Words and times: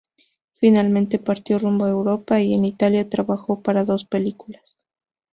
Finalmente, 0.55 1.19
partió 1.19 1.59
rumbo 1.59 1.85
a 1.85 1.89
Europa, 1.91 2.41
y 2.41 2.55
en 2.55 2.65
Italia 2.65 3.07
trabajó 3.07 3.61
para 3.61 3.83
dos 3.83 4.03
películas. 4.03 4.75